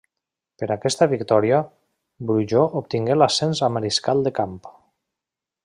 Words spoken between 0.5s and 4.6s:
Per aquesta victòria, Brujó obtingué l'ascens a mariscal de camp.